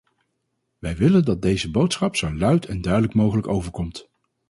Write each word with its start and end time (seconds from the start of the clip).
Wij 0.79 0.95
willen 0.97 1.25
dat 1.25 1.41
deze 1.41 1.71
boodschap 1.71 2.15
zo 2.15 2.33
luid 2.33 2.65
en 2.65 2.81
duidelijk 2.81 3.13
mogelijk 3.13 3.47
overkomt. 3.47 4.09